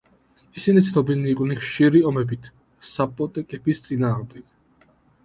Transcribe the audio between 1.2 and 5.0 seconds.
იყვნენ ხშირი ომებით საპოტეკების წინააღმდეგ.